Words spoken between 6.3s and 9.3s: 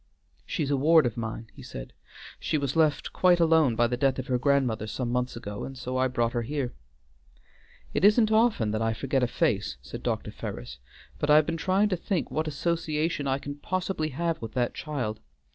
her here." "It isn't often that I forget a